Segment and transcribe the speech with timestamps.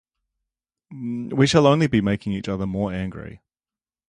[0.91, 3.43] We shall only be making each other more angry.